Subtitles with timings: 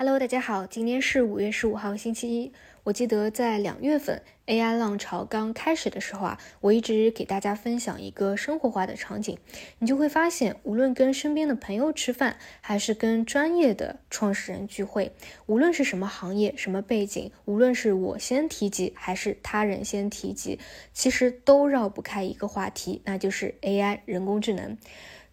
[0.00, 2.52] Hello，大家好，今天是五月十五号，星期一。
[2.84, 9.36] 我记得在两月份 AI 浪潮刚开始的时候啊，我一直给大家分享一个生活化的场景，
[9.80, 15.10] 你就会发现，无论跟身边的朋友吃饭，还是跟专业的创始人聚会，
[15.46, 20.60] 无论是什么行业、什么背景，无论是我先提及还是他人先提及，
[20.92, 24.78] 其实都绕不开一个话题，那就是 AI 人工智能。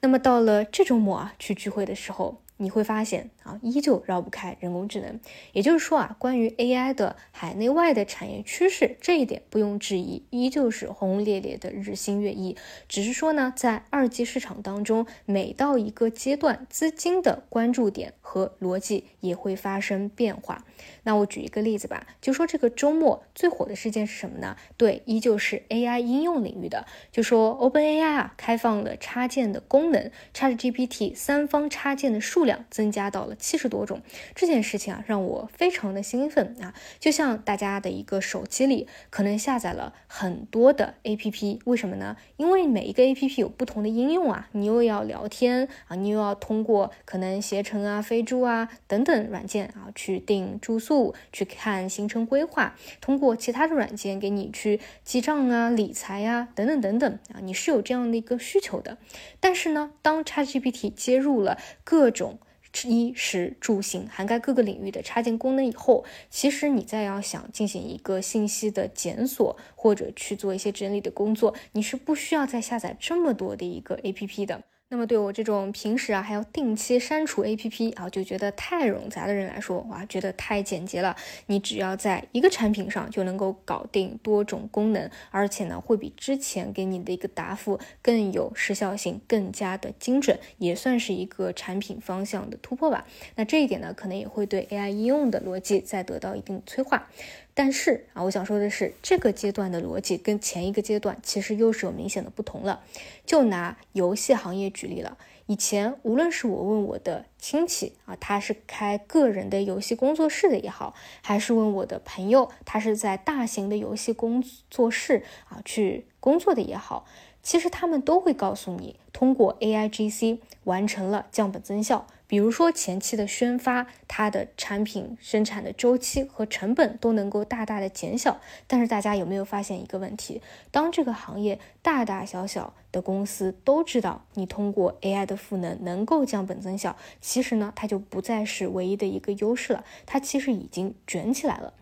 [0.01, 2.41] 那么到了这周末啊，去聚会的时候。
[2.57, 5.19] 你会发现啊，依旧绕不开人工智能。
[5.51, 12.55] 也就是说啊，关于 AI 的海内外的产业趋势，这一点不用质疑，依旧是轰轰烈烈的日新月异。
[12.87, 20.63] 只是说呢，在二级市场当中，每到一个阶段，资金的关注点和逻辑也会发生变化。
[21.03, 24.55] 那我举一个例子吧，就说这个周末最火的事件是什么呢？
[24.77, 26.85] 对，依旧是 AI 应用领域的。
[27.11, 32.44] 就说 OpenAI 啊，开放了插件的功能，ChatGPT 三方插件的数。
[32.45, 34.01] 量增加到了七十多种，
[34.33, 36.73] 这件事情啊让我非常的兴奋啊！
[36.99, 42.15] 就像大家的一个手机里可能下载了很多的 APP，为什么呢？
[42.37, 58.97] 因为每一个 APP 有不同的应用啊，你又要聊天啊，你又要通过可能携程啊、飞猪啊等等软件啊去订住宿、去看行程规划，通过其他的软件给你去记账啊、理财呀等等等等啊，你是有这样的一个需求的。
[59.39, 62.34] 但是呢，当 ChatGPT 接入了各种
[62.83, 74.63] 衣食住行涵盖各个领域的插件功能以后，其实你再要想进行一个信息的检索或者去做一些整理的工作，你是不需要再下载这么多的一个 APP 的。
[74.87, 81.15] 那么对我这种平时啊还要定期删除 APP 啊就觉得太冗杂的人来说，哇，觉得太简洁了。
[81.47, 93.07] 你只要在一个产品上就能够搞定多种功能，而且呢会比之前给你的一个答复更有时效性，更加的精准，也算是一个产品方向的突破吧。
[93.35, 97.09] 那这一点呢，可能也会对 AI 应用的逻辑再得到一定催化。
[97.57, 102.83] 但是啊，我想说的是，这个阶段的逻辑跟前一个阶段其实又是有明显的不同了。
[103.25, 117.05] 就拿游戏行业举例了，以前无论是我问我的亲戚啊，他是开个人的游戏工作室的也好，还是问我的朋友，他是在大型的游戏工作室啊去工作的也好，
[117.41, 122.05] 其实他们都会告诉你，通过 AIGC 完成了降本增效。
[122.27, 128.39] 比如说前期的宣发，它的产品生产的周期和成本都能够大大的减小。
[128.67, 130.41] 但是大家有没有发现一个问题？
[130.71, 141.73] 当这个行业大大小小的公司都知道你通过 AI 的赋能能够降本增效，其实呢，它就不再是唯一的一个优势了，它其实已经卷起来了。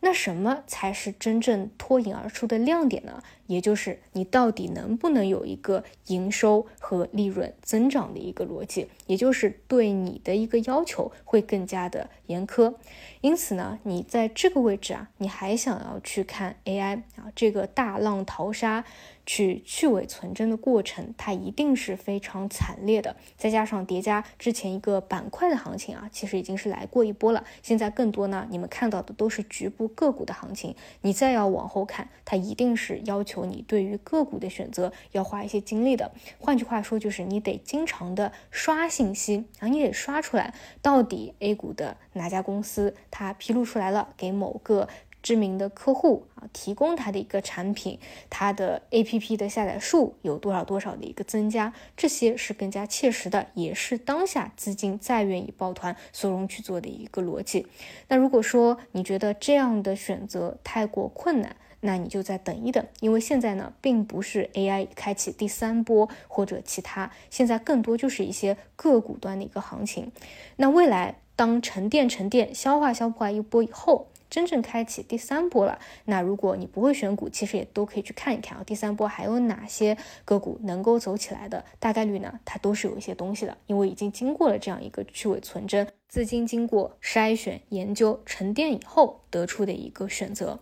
[0.00, 3.22] 那什么才是真正脱颖而出的亮点呢？
[3.52, 12.74] 也就是你到底能不能有一个营收和利润增长的一个逻辑，也就是对你的一个要求会更加的严苛。
[13.20, 18.84] 因此呢，你在这个位置啊，你还想要去看 AI 啊这个大浪淘沙。
[19.24, 23.14] 去去伪存真的过程，它一定是非常惨烈的。
[23.36, 27.44] 再加上叠加之前一个板块的行情啊，其实已经是来过一波了。
[27.62, 30.74] 现在更多呢，你们看到的都是局部个股的行情。
[31.02, 36.12] 你再要往后看，它一定是要求你对于个股的选择要花一些精力的。
[36.38, 44.88] 换句话说，就是你得经常的刷信息，啊你得刷出来，到底 A 股的哪家公司它披露出来了，给某个。
[45.22, 57.68] 知名的客户啊，提供他的一个产品，他的 APP 的下载数有多少多少的一个增加，这些是更加切实的，也是当下资金再愿意抱团所容去做的一个逻辑。
[58.08, 70.10] 那如果说你觉得这样的选择太过困难，那你就再等一等，因为现在呢，并不是 AI 开启第三波或者其他，现在更多就是一些个股端的一个行情。
[70.56, 74.08] 那未来当沉淀沉淀、消化消化一波以后。
[74.32, 78.64] 真正开启第三波了，那如果你不会选股，其实也都可以去看一看啊。
[78.64, 79.94] 第三波还有哪些
[80.24, 81.62] 个股能够走起来的？
[81.78, 90.60] 大概率呢，它都是有一些东西的，因为已经经过了这样一个去伪存真，资金经过筛选、研究、沉淀以后得出的一个选择。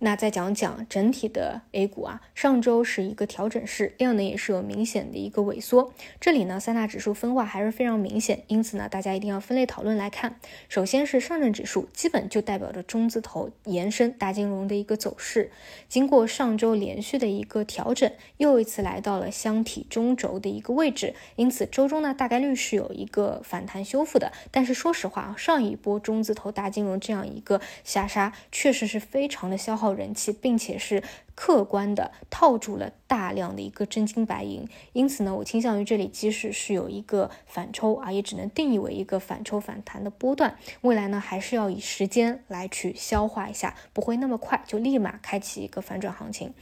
[0.00, 5.92] 那再讲讲整体的 A 股啊，上周是一个调整市，量能也是有明显的一个萎缩。
[6.20, 10.38] 这里呢，三大指数分化还是非常明显，因此呢，大家一定要分类讨论来看。
[10.68, 15.50] 首先是上证指数，基本就代表着中字头延伸大金融的一个走势。
[15.88, 24.30] 经过上周连续的一个调整，又一次来到了箱体中轴的一个位置，因此周中呢，大概率是有一个反弹修复的。
[24.52, 31.02] 但是说说实话啊，上一波中字头大金融这样一个下杀，确实是非常的消耗人气，并且是。
[31.34, 40.58] 客观的套住了大量的一个真金白银，因此呢，我倾向于这里即使是有一个反抽啊，也只能定义为一个反抽反弹的波段。
[40.80, 46.52] 未来呢，还是要以时间来去消化一下，不会那么快就立马开启一个反转行情。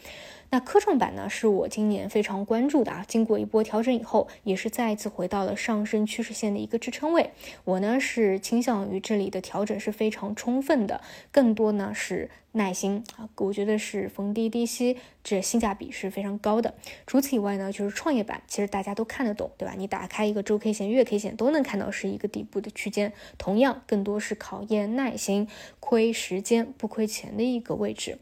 [0.50, 3.04] 那科创板呢，是我今年非常关注的啊。
[3.08, 7.30] 经过一波调整以后，也是再一次回到了上升趋势线的一个支撑位。
[7.64, 11.00] 我呢是倾向于这里的调整是非常充分的，
[11.30, 13.28] 更多呢是耐心啊。
[13.36, 16.74] 我觉得是逢低低吸，这性价比是非常高的。
[17.06, 19.74] 除此以外呢，就是创业板，其实大家都看得懂，对吧？
[19.76, 25.48] 你打开一个周 K 线、月 K 线都能看到是一个底部的区间，同样更多是考验耐心、
[25.80, 28.18] 亏时间不亏钱的一个位置。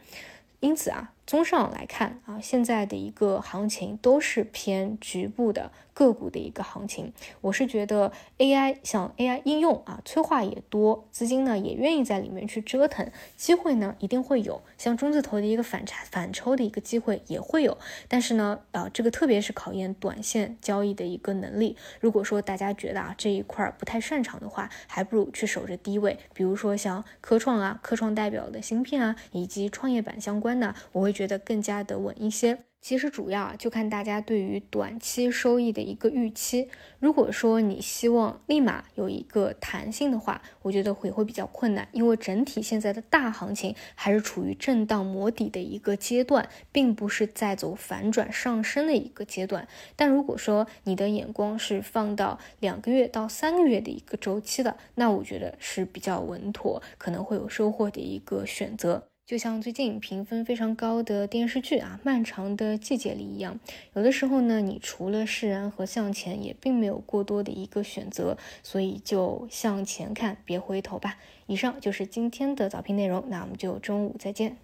[0.60, 1.12] 因此啊。
[1.26, 7.14] 综上来看啊，现在的一个行情都是偏局部的个股的一个行情。
[7.40, 14.60] 我是觉得 AI 像 AI 应用啊，催化也多，资金呢也愿意在里面去折腾，机会呢一定会有。
[14.76, 21.74] 像中字头的一个反差反抽的一个机会也会有，但是呢，啊，这个特别是考验短线交易的一个能力。
[22.00, 31.13] 如果说大家觉得啊这一块不太擅长的话，还不如去守着低位，比如说像科创啊，科创代表的芯片啊，以及创业板相关的，我会。
[31.14, 32.58] 觉得更加的稳一些。
[32.82, 36.68] 其实主要啊，就看大家对于短期收益的一个预期。
[36.98, 49.66] 如果说你希望立马有一个弹性的话，我觉得会会比较困难，因为整体现在的大行情还是处于震荡磨底的一个阶段，并不是在走反转上升的一个阶段。
[49.96, 59.04] 但如果说你的眼光是放到两个月到三个月的一个周期的，那我觉得是比较稳妥，可能会有收获的一个选择。
[59.26, 63.58] 就像最近评分非常高的电视剧啊，《漫长的季节》里一样，
[63.94, 71.16] 有的时候呢，你除了释然和向前，也并没有过多的一个选择，所以就向前看，别回头吧。
[71.46, 74.58] 以上就是今天的早评内容，那我们就中午再见。